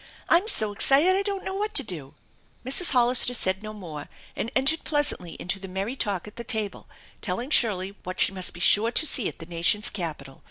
[0.29, 2.15] I'm so excited I don't know what to do!"
[2.65, 2.91] Mrs.
[2.93, 6.89] Hollister said no more, and entered pleasantly into the merry talk at the table,
[7.21, 10.39] telling Shirley what she must be sure to see at the nation's capital.